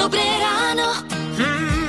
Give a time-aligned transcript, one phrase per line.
[0.00, 1.04] Dobré ráno.
[1.36, 1.79] Mm,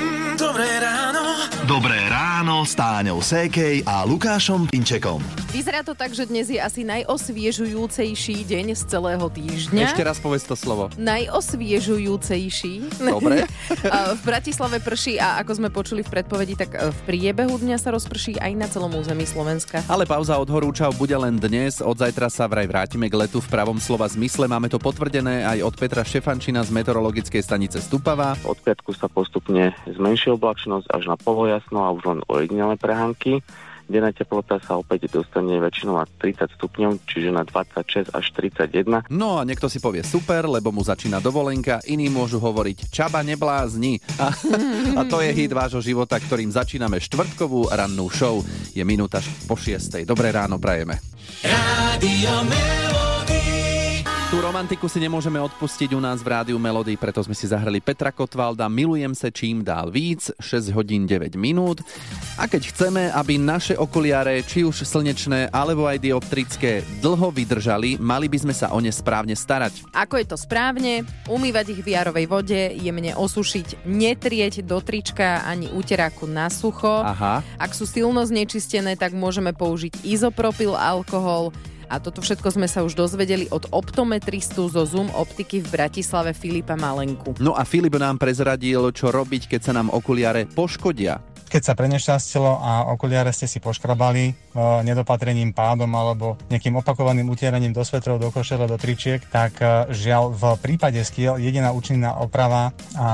[2.61, 5.17] ráno s Táňou Sékej a Lukášom Pinčekom.
[5.49, 9.89] Vyzerá to tak, že dnes je asi najosviežujúcejší deň z celého týždňa.
[9.89, 10.93] Ešte raz povedz to slovo.
[11.01, 13.01] Najosviežujúcejší.
[13.01, 13.49] Dobre.
[13.91, 17.97] V Bratislave prší a ako sme počuli v predpovedi, tak e, v priebehu dňa sa
[17.97, 19.81] rozprší aj na celom území Slovenska.
[19.89, 21.81] Ale pauza od horúčav bude len dnes.
[21.81, 24.45] Od zajtra sa vraj vrátime k letu v pravom slova zmysle.
[24.45, 28.37] Máme to potvrdené aj od Petra Štefančina z meteorologickej stanice Stupava.
[28.45, 32.19] Od piatku sa postupne zmenší oblačnosť až na polojasno a už len
[32.61, 33.33] ojedinelé prehánky.
[33.91, 39.11] Denná teplota sa opäť dostane väčšinou na 30 stupňov, čiže na 26 až 31.
[39.11, 43.99] No a niekto si povie super, lebo mu začína dovolenka, iní môžu hovoriť čaba neblázni.
[44.15, 44.31] A,
[44.99, 48.39] a to je hit vášho života, ktorým začíname štvrtkovú rannú show.
[48.71, 50.07] Je minúta po šiestej.
[50.07, 50.95] Dobré ráno prajeme.
[51.43, 53.10] Rádio Melody.
[54.31, 58.15] Tú romantiku si nemôžeme odpustiť u nás v rádiu Melody, preto sme si zahrali Petra
[58.15, 61.83] Kotvalda Milujem se čím dál víc, 6 hodín 9 minút.
[62.39, 68.31] A keď chceme, aby naše okuliare, či už slnečné alebo aj dioptrické, dlho vydržali, mali
[68.31, 69.91] by sme sa o ne správne starať.
[69.91, 71.03] Ako je to správne?
[71.27, 77.03] Umývať ich v jarovej vode, jemne osušiť, netrieť do trička ani úteráku na sucho.
[77.03, 77.43] Aha.
[77.59, 81.51] Ak sú silno znečistené, tak môžeme použiť izopropyl alkohol.
[81.91, 86.79] A toto všetko sme sa už dozvedeli od optometristu zo Zoom optiky v Bratislave Filipa
[86.79, 87.35] Malenku.
[87.43, 91.19] No a Filip nám prezradil, čo robiť, keď sa nám okuliare poškodia.
[91.51, 94.33] Keď sa prenešťastilo a okuliare ste si poškrabali e,
[94.87, 100.31] nedopatrením, pádom alebo nejakým opakovaným utieraním do svetrov, do košele, do tričiek, tak e, žiaľ
[100.31, 103.07] v prípade skiel jediná účinná oprava a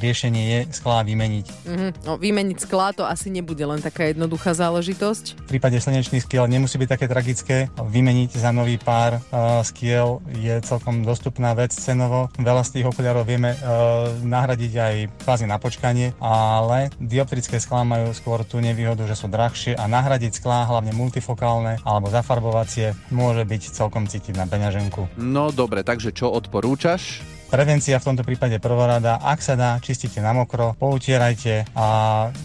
[0.00, 1.46] riešenie je sklá vymeniť.
[1.68, 1.88] Mhm.
[2.08, 5.44] No, vymeniť sklá to asi nebude len taká jednoduchá záležitosť.
[5.44, 7.56] V prípade slnečných skiel nemusí byť také tragické.
[7.76, 12.32] Vymeniť za nový pár uh, skiel je celkom dostupná vec cenovo.
[12.40, 14.94] Veľa z tých okuliarov vieme uh, nahradiť aj
[15.28, 20.38] kvázi na počkanie, ale dioptrické sklá majú skôr tú nevýhodu, že sú drahšie a nahradiť
[20.38, 25.18] sklá, hlavne multifokálne alebo zafarbovacie, môže byť celkom cítiť na peňaženku.
[25.18, 27.22] No dobre, takže čo odporúčaš?
[27.52, 31.86] Prevencia v tomto prípade prvorada, ak sa dá, čistite na mokro, poutierajte a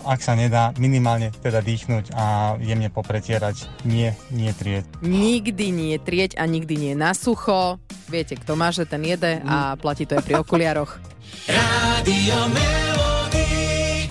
[0.03, 4.83] ak sa nedá, minimálne teda dýchnuť a jemne popretierať, nie, nie trieť.
[4.99, 7.79] Nikdy nie trieť a nikdy nie na sucho.
[8.11, 10.99] Viete, kto má, že ten jede a platí to aj pri okuliaroch.
[11.47, 13.06] Rádio Melody.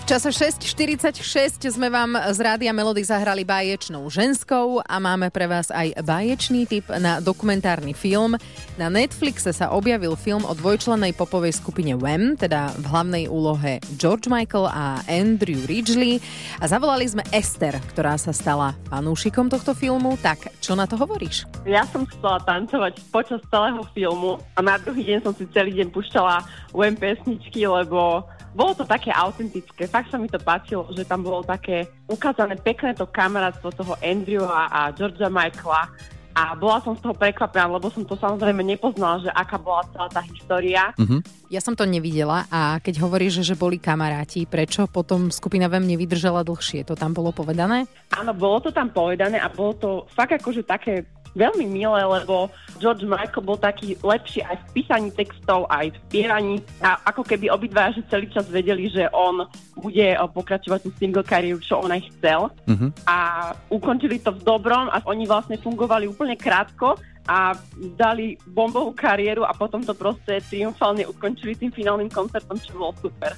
[0.06, 5.98] Čase 6.46 sme vám z Rádia Melody zahrali báječnou ženskou a máme pre vás aj
[5.98, 8.38] báječný tip na dokumentárny film.
[8.78, 14.30] Na Netflixe sa objavil film o dvojčlennej popovej skupine Wham, teda v hlavnej úlohe George
[14.30, 16.22] Michael a Andrew Ridgely.
[16.62, 20.14] A zavolali sme Esther, ktorá sa stala fanúšikom tohto filmu.
[20.22, 21.50] Tak, čo na to hovoríš?
[21.66, 25.90] Ja som chcela tancovať počas celého filmu a na druhý deň som si celý deň
[25.90, 26.46] pušťala
[26.78, 28.22] UM pesničky, lebo
[28.56, 29.84] bolo to také autentické.
[29.84, 34.72] Fakt sa mi to páčilo, že tam bolo také ukázané pekné to kamarátstvo toho Andrewa
[34.72, 35.92] a Georgia Michaela.
[36.36, 40.08] A bola som z toho prekvapená, lebo som to samozrejme nepoznala, že aká bola celá
[40.12, 40.92] tá história.
[41.00, 41.24] Mhm.
[41.48, 46.44] Ja som to nevidela a keď hovoríš, že boli kamaráti, prečo potom skupina VEM nevydržala
[46.44, 46.84] dlhšie?
[46.88, 47.88] To tam bolo povedané?
[48.12, 52.48] Áno, bolo to tam povedané a bolo to fakt akože také veľmi milé, lebo
[52.80, 57.52] George Michael bol taký lepší aj v písaní textov, aj v spieraní a ako keby
[57.52, 59.44] obidva že celý čas vedeli, že on
[59.76, 62.48] bude eh, pokračovať tú single kariéru, čo on aj chcel.
[62.66, 62.88] Mhm.
[63.06, 63.18] a
[63.68, 66.96] ukončili to v dobrom a oni vlastne fungovali úplne krátko
[67.26, 67.58] a
[67.98, 73.34] dali bombovú kariéru a potom to proste triumfálne ukončili tým finálnym koncertom, čo bolo super.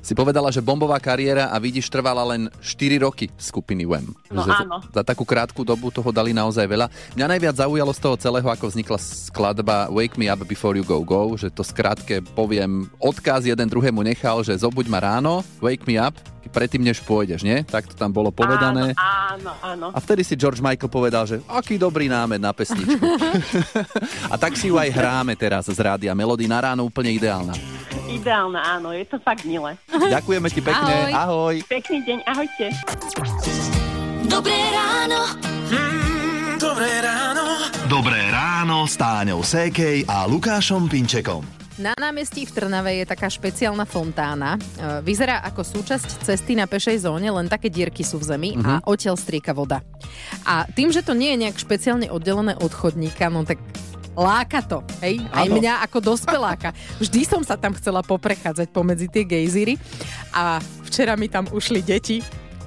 [0.00, 4.12] Si povedala, že bombová kariéra a vidíš trvala len 4 roky skupiny Wham.
[4.32, 4.80] No že áno.
[4.92, 6.86] Za takú krátku dobu toho dali naozaj veľa.
[7.16, 11.04] Mňa najviac zaujalo z toho celého, ako vznikla skladba Wake Me Up Before You Go
[11.04, 16.00] Go, že to skrátke poviem, odkaz jeden druhému nechal, že zobuď ma ráno, wake me
[16.00, 16.16] up,
[16.48, 17.60] predtým než pôjdeš, nie?
[17.66, 18.96] Tak to tam bolo povedané.
[18.96, 19.86] Áno, áno, áno.
[19.92, 22.96] A vtedy si George Michael povedal, že aký dobrý námed na pesničku.
[24.32, 27.52] a tak si ju aj hráme teraz z rádia Melody na ráno úplne ideálna.
[28.08, 29.76] Ideálne, áno, je to fakt milé.
[29.90, 31.12] Ďakujeme ti pekne.
[31.14, 31.60] Ahoj.
[31.68, 32.66] Pekný deň, ahojte.
[34.26, 35.20] Dobré ráno.
[35.70, 37.44] Mm, dobré ráno.
[37.90, 41.42] Dobré ráno s Táňou Sékej a Lukášom Pinčekom.
[41.80, 44.60] Na námestí v Trnave je taká špeciálna fontána.
[44.60, 48.84] E, Vyzerá ako súčasť cesty na pešej zóne, len také dierky sú v zemi a
[48.84, 49.80] odtiaľ strieka voda.
[50.44, 53.56] A tým, že to nie je nejak špeciálne oddelené od chodníka, no tak
[54.12, 55.24] láka to, hej?
[55.32, 55.56] Aj Áno.
[55.56, 56.76] mňa ako dospeláka.
[57.00, 59.80] Vždy som sa tam chcela poprechádzať pomedzi tie gejzíry
[60.36, 62.20] a včera mi tam ušli deti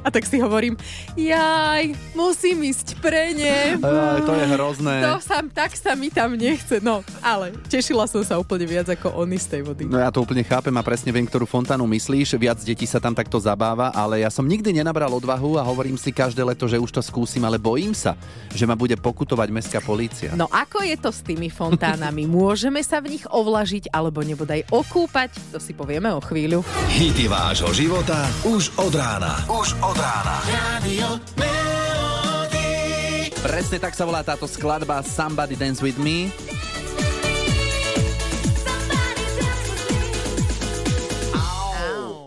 [0.03, 0.75] A tak si hovorím,
[1.15, 3.79] jaj, musím ísť pre ne.
[3.79, 4.99] Aj, to je hrozné.
[4.99, 6.83] To sa, tak sa mi tam nechce.
[6.83, 9.83] No, ale tešila som sa úplne viac ako oni z tej vody.
[9.87, 12.35] No ja to úplne chápem a presne viem, ktorú fontánu myslíš.
[12.35, 16.11] Viac detí sa tam takto zabáva, ale ja som nikdy nenabral odvahu a hovorím si
[16.11, 18.19] každé leto, že už to skúsim, ale bojím sa,
[18.51, 20.35] že ma bude pokutovať mestská polícia.
[20.35, 22.27] No ako je to s tými fontánami?
[22.43, 25.55] Môžeme sa v nich ovlažiť alebo nebodaj okúpať?
[25.55, 26.59] To si povieme o chvíľu.
[26.91, 29.39] Hity vášho života už od rána.
[29.47, 30.35] Už od rána.
[30.45, 33.31] Radio Melody.
[33.39, 36.33] Presne tak sa volá táto skladba Somebody Dance With Me.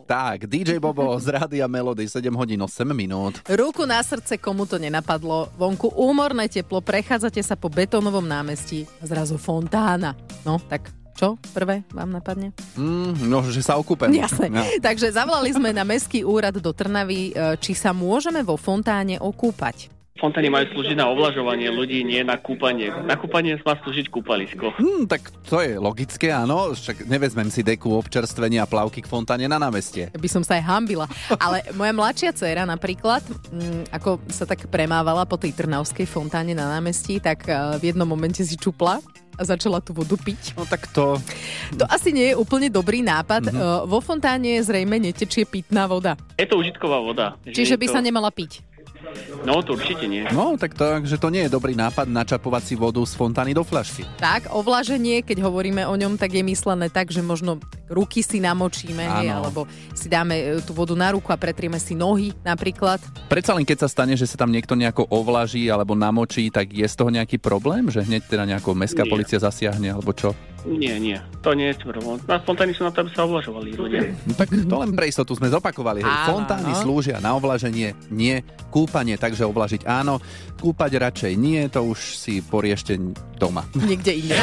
[0.07, 3.43] Tak, DJ Bobo z Rádia Melody 7 hodín 8 minút.
[3.51, 5.51] Ruku na srdce, komu to nenapadlo.
[5.59, 10.15] Vonku úmorné teplo, prechádzate sa po betónovom námestí a zrazu fontána.
[10.47, 12.53] No, tak čo prvé vám napadne?
[12.77, 14.13] Mm, no, že sa okúpem.
[14.13, 14.53] Jasné.
[14.53, 14.61] No.
[14.85, 19.97] Takže zavolali sme na Mestský úrad do Trnavy, e, či sa môžeme vo fontáne okúpať.
[20.17, 22.89] Fontány majú slúžiť na ovlažovanie ľudí, nie na kúpanie.
[22.89, 24.73] Na kúpanie má slúžiť kúpalisko.
[24.73, 26.73] Hm, tak to je logické, áno.
[26.73, 30.09] Však nevezmem si deku občerstvenia a plavky k fontáne na námestie.
[30.17, 31.05] By som sa aj hambila.
[31.37, 36.65] Ale moja mladšia dcéra napríklad, mm, ako sa tak premávala po tej Trnavskej fontáne na
[36.65, 39.05] námestí, tak e, v jednom momente si čupla
[39.37, 40.57] a začala tú vodu piť.
[40.57, 41.21] No tak to...
[41.77, 43.49] To asi nie je úplne dobrý nápad.
[43.49, 43.55] Mhm.
[43.57, 43.89] Mm-hmm.
[43.89, 46.17] Vo fontáne zrejme netečie pitná voda.
[46.41, 47.37] Je to užitková voda.
[47.45, 47.93] že Čiže by to...
[47.93, 48.65] sa nemala piť.
[49.47, 50.27] No, to určite nie.
[50.35, 53.63] No, tak to, že to nie je dobrý nápad načapovať si vodu z fontány do
[53.63, 54.03] fľašky.
[54.19, 59.07] Tak, ovlaženie, keď hovoríme o ňom, tak je myslené tak, že možno ruky si namočíme,
[59.23, 62.99] hej, alebo si dáme e, tú vodu na ruku a pretrieme si nohy napríklad.
[63.31, 66.83] Predsa len keď sa stane, že sa tam niekto nejako ovlaží alebo namočí, tak je
[66.83, 70.35] z toho nejaký problém, že hneď teda nejaká mestská policia zasiahne alebo čo?
[70.67, 71.15] Nie, nie.
[71.47, 72.19] To nie je problém.
[72.27, 74.03] Na fontány sú na to, aby sa ovlažovali ľudia.
[74.27, 76.03] No tak to len pre istotu sme zopakovali.
[76.03, 76.11] Hej.
[76.11, 76.83] Áno, Fontány áno.
[76.83, 78.43] slúžia na ovlaženie, nie
[78.75, 80.19] kúpanie, takže ovlažiť áno,
[80.59, 82.99] kúpať radšej nie, to už si poriešte
[83.39, 83.63] doma.
[83.79, 84.35] Niekde inde.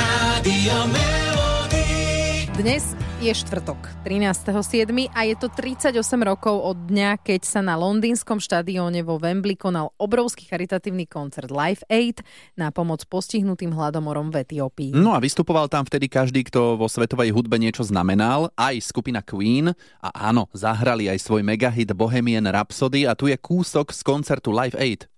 [2.56, 5.08] Dnes je štvrtok, 13.7.
[5.16, 5.96] a je to 38
[6.28, 11.88] rokov od dňa, keď sa na londýnskom štadióne vo Wembley konal obrovský charitatívny koncert Live
[11.88, 12.20] Aid
[12.60, 14.92] na pomoc postihnutým hladomorom v Etiópii.
[14.92, 19.72] No a vystupoval tam vtedy každý, kto vo svetovej hudbe niečo znamenal, aj skupina Queen
[20.04, 24.76] a áno, zahrali aj svoj megahit Bohemian Rhapsody a tu je kúsok z koncertu Live
[24.76, 25.13] Aid.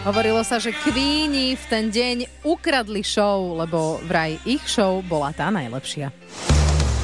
[0.00, 5.52] Hovorilo sa, že Queeni v ten deň ukradli show, lebo vraj ich show bola tá
[5.52, 6.08] najlepšia.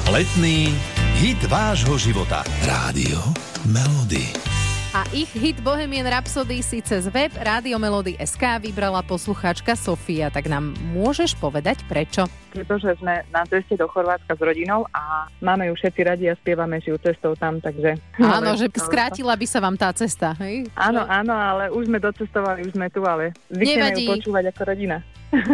[0.09, 0.73] Letný
[1.21, 2.41] hit vášho života.
[2.65, 3.21] Rádio
[3.69, 4.33] Melody.
[4.97, 10.33] A ich hit Bohemian Rhapsody si cez web Rádio Melody SK vybrala poslucháčka Sofia.
[10.33, 12.25] Tak nám môžeš povedať prečo?
[12.57, 16.81] Pretože sme na ceste do Chorvátska s rodinou a máme ju všetci radi a spievame
[16.81, 18.01] si ju cestou tam, takže...
[18.17, 20.65] Áno, že skrátila by sa vám tá cesta, hej?
[20.73, 24.97] Áno, áno, ale už sme docestovali, už sme tu, ale zvykneme ju počúvať ako rodina.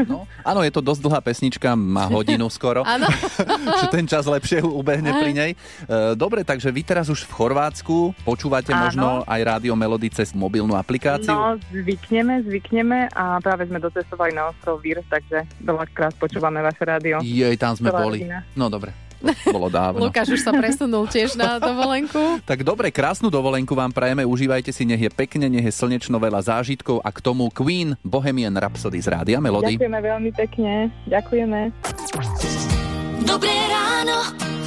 [0.05, 3.09] No, áno, je to dosť dlhá pesnička, má hodinu skoro, Áno.
[3.81, 5.51] že ten čas lepšie ubehne pri nej.
[5.53, 8.85] E, Dobre, takže vy teraz už v Chorvátsku počúvate Áno.
[8.85, 11.33] možno aj Rádio Melody cez mobilnú aplikáciu?
[11.33, 17.15] No, zvykneme, zvykneme a práve sme docestovali na ostrov Vír, takže veľakrát počúvame vaše rádio.
[17.19, 18.19] Jej, tam sme Celá boli.
[18.21, 18.45] rodina.
[18.53, 18.93] No dobre,
[19.47, 20.03] bolo dávno.
[20.03, 22.43] Lukáš už sa presunul tiež na dovolenku.
[22.43, 26.43] Tak dobre, krásnu dovolenku vám prajeme, užívajte si, nech je pekne, nech je slnečno veľa
[26.43, 29.75] zážitkov a k tomu Queen Bohemian Rhapsody z Rádia Melody.
[29.75, 30.71] Ďakujeme veľmi pekne,
[31.05, 31.59] ďakujeme.
[33.23, 34.17] Dobré ráno.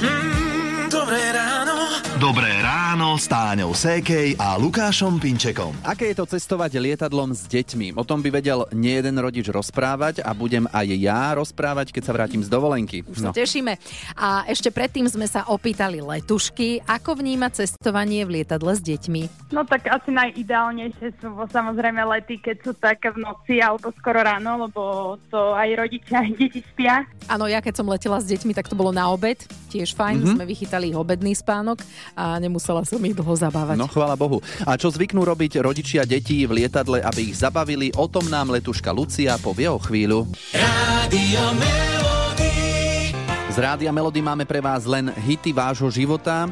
[0.01, 1.56] Mm, dobré ráno.
[2.17, 5.69] Dobré ráno s Táňou Sékej a Lukášom Pinčekom.
[5.85, 7.93] Aké je to cestovať lietadlom s deťmi?
[7.93, 12.15] O tom by vedel nie jeden rodič rozprávať a budem aj ja rozprávať, keď sa
[12.17, 13.05] vrátim z dovolenky.
[13.05, 13.77] Už sa tešíme.
[14.17, 19.53] A ešte predtým sme sa opýtali letušky, ako vníma cestovanie v lietadle s deťmi.
[19.53, 24.65] No tak asi najideálnejšie sú samozrejme lety, keď sú také v noci alebo skoro ráno,
[24.65, 24.81] lebo
[25.29, 27.05] to aj rodičia, aj deti spia.
[27.29, 29.37] Áno, ja keď som letela s deťmi, tak to bolo na obed.
[29.69, 30.29] Tiež fajn, Mhm.
[30.33, 31.83] sme vychytali ich obedný spánok
[32.13, 33.75] a nemusela som ich dlho zabávať.
[33.75, 34.39] No chvála Bohu.
[34.63, 38.93] A čo zvyknú robiť rodičia detí v lietadle, aby ich zabavili, o tom nám letuška
[38.93, 40.29] Lucia povie o chvíľu.
[41.57, 42.57] Melody.
[43.51, 46.45] Z Rádia Melody máme pre vás len hity vášho života.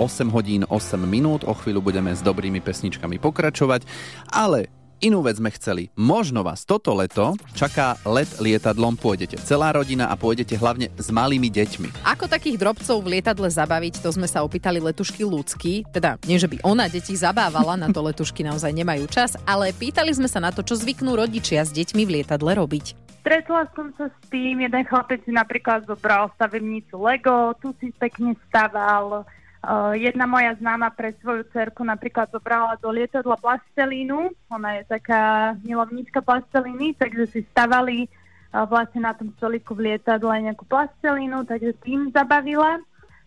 [0.00, 3.84] 8 hodín 8 minút, o chvíľu budeme s dobrými pesničkami pokračovať,
[4.32, 5.88] ale Inú vec sme chceli.
[5.96, 11.48] Možno vás toto leto čaká let lietadlom, pôjdete celá rodina a pôjdete hlavne s malými
[11.48, 12.04] deťmi.
[12.04, 15.88] Ako takých drobcov v lietadle zabaviť, to sme sa opýtali letušky ľudský.
[15.88, 20.12] Teda nie, že by ona deti zabávala, na to letušky naozaj nemajú čas, ale pýtali
[20.12, 22.92] sme sa na to, čo zvyknú rodičia s deťmi v lietadle robiť.
[23.24, 28.36] Stretla som sa s tým, jeden chlapec si napríklad zobral stavebnicu Lego, tu si pekne
[28.52, 29.24] staval.
[29.60, 35.52] Uh, jedna moja známa pre svoju cerku napríklad zobrala do lietadla plastelínu, ona je taká
[35.60, 41.76] milovníčka plastelíny, takže si stavali uh, vlastne na tom stoliku v lietadle nejakú plastelínu, takže
[41.84, 42.80] tým zabavila.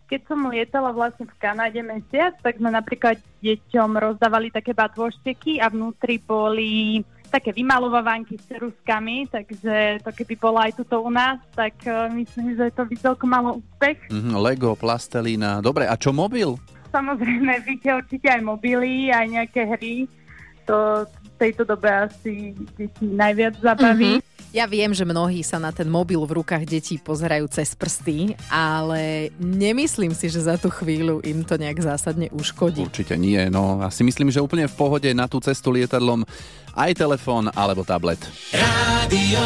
[0.09, 5.69] Keď som lietala vlastne v Kanade mesiac, tak sme napríklad deťom rozdávali také batvošteky a
[5.69, 11.73] vnútri boli také vymalovávánky s ceruskami, takže to keby bolo aj tuto u nás, tak
[11.89, 13.97] uh, myslím, že to by celkom malo úspech.
[14.13, 15.57] Mhm, Lego, plastelína.
[15.57, 16.53] Dobre, a čo mobil?
[16.93, 20.05] Samozrejme, víte určite aj mobily, aj nejaké hry.
[20.69, 24.21] To v tejto dobe asi deti najviac zabaví.
[24.21, 24.32] Mhm.
[24.53, 29.33] Ja viem, že mnohí sa na ten mobil v rukách detí pozerajú cez prsty, ale
[29.41, 32.85] nemyslím si, že za tú chvíľu im to nejak zásadne uškodí.
[32.85, 36.21] Určite nie, no ja si myslím, že úplne v pohode na tú cestu lietadlom
[36.77, 38.21] aj telefón alebo tablet.
[38.53, 39.41] Rádio.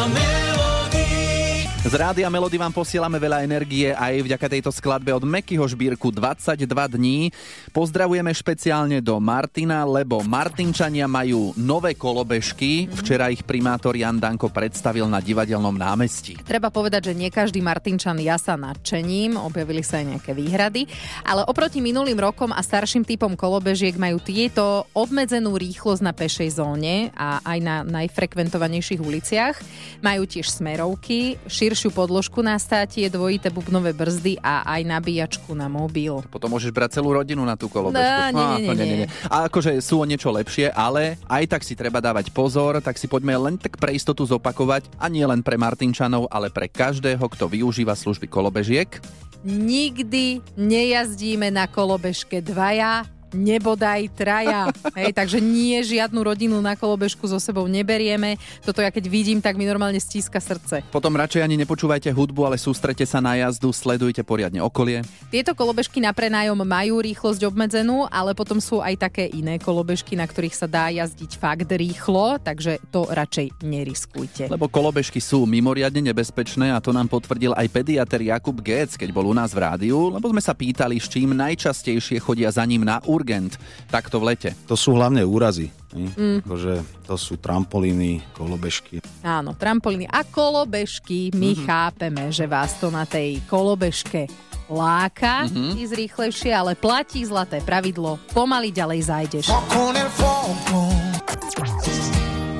[1.88, 6.68] Z Rádia Melody vám posielame veľa energie aj vďaka tejto skladbe od Mekyho Žbírku 22
[6.68, 7.32] dní.
[7.72, 12.92] Pozdravujeme špeciálne do Martina, lebo Martinčania majú nové kolobežky.
[12.92, 16.36] Včera ich primátor Jan Danko predstavil na divadelnom námestí.
[16.44, 20.84] Treba povedať, že nie každý Martinčan jasa nadšením, objavili sa aj nejaké výhrady,
[21.24, 27.16] ale oproti minulým rokom a starším typom kolobežiek majú tieto obmedzenú rýchlosť na pešej zóne
[27.16, 29.56] a aj na najfrekventovanejších uliciach.
[30.04, 31.40] Majú tiež smerovky,
[31.78, 36.26] širšiu podložku na státie, dvojité bubnové brzdy a aj nabíjačku na mobil.
[36.26, 38.34] Potom môžeš brať celú rodinu na tú kolobežku.
[38.34, 39.08] No, nie, nie, nie, nie.
[39.30, 43.06] A akože sú o niečo lepšie, ale aj tak si treba dávať pozor, tak si
[43.06, 47.46] poďme len tak pre istotu zopakovať a nie len pre Martinčanov, ale pre každého, kto
[47.46, 48.98] využíva služby kolobežiek.
[49.46, 54.70] Nikdy nejazdíme na kolobežke dvaja, nebodaj traja.
[54.96, 58.40] Hej, takže nie žiadnu rodinu na kolobežku so sebou neberieme.
[58.64, 60.84] Toto ja keď vidím, tak mi normálne stíska srdce.
[60.88, 65.04] Potom radšej ani nepočúvajte hudbu, ale sústrete sa na jazdu, sledujte poriadne okolie.
[65.28, 70.26] Tieto kolobežky na prenájom majú rýchlosť obmedzenú, ale potom sú aj také iné kolobežky, na
[70.26, 74.50] ktorých sa dá jazdiť fakt rýchlo, takže to radšej neriskujte.
[74.50, 79.30] Lebo kolobežky sú mimoriadne nebezpečné a to nám potvrdil aj pediater Jakub Gec, keď bol
[79.30, 82.98] u nás v rádiu, lebo sme sa pýtali, s čím najčastejšie chodia za ním na
[83.18, 83.58] urgent,
[83.90, 84.50] takto v lete.
[84.64, 85.74] To sú hlavne úrazy.
[85.90, 86.44] Mm.
[86.44, 89.02] Akože to sú trampolíny, kolobežky.
[89.20, 91.34] Áno, trampolíny a kolobežky.
[91.34, 91.62] My Mhm.
[91.66, 94.28] chápeme, že vás to na tej kolobežke
[94.68, 95.80] láka Mhm.
[95.80, 98.20] ísť rýchlejšie, ale platí zlaté pravidlo.
[98.30, 99.46] Pomaly ďalej zájdeš.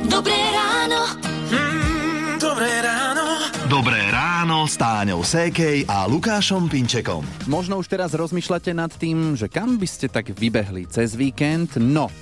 [0.08, 1.00] Dobré ráno.
[1.52, 3.24] Mm, dobré ráno.
[3.68, 4.17] Dobré ráno
[4.68, 7.24] s Táňou Sékej a Lukášom Pinčekom.
[7.48, 11.80] Možno už teraz rozmýšľate nad tým, že kam by ste tak vybehli cez víkend.
[11.80, 12.12] No,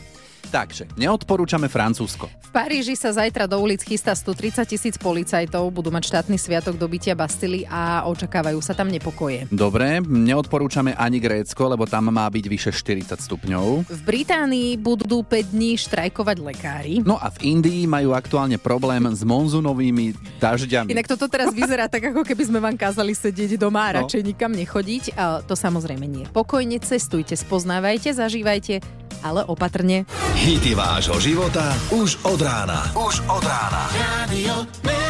[0.57, 2.33] takže neodporúčame Francúzsko.
[2.33, 7.13] V Paríži sa zajtra do ulic chystá 130 tisíc policajtov, budú mať štátny sviatok dobytia
[7.13, 9.45] Bastily a očakávajú sa tam nepokoje.
[9.53, 13.85] Dobre, neodporúčame ani Grécko, lebo tam má byť vyše 40 stupňov.
[13.85, 16.95] V Británii budú 5 dní štrajkovať lekári.
[17.05, 20.89] No a v Indii majú aktuálne problém s monzunovými dažďami.
[20.97, 23.97] Inak toto teraz vyzerá tak, ako keby sme vám kázali sedieť doma a No.
[24.09, 25.13] radšej nikam nechodiť.
[25.21, 26.25] A to samozrejme nie.
[26.33, 28.81] Pokojne cestujte, spoznávajte, zažívajte,
[29.33, 30.07] ale opatrne.
[30.37, 32.93] Hity vášho života už od rána.
[32.95, 33.91] Už od rána.
[33.91, 35.06] Rádio Melody.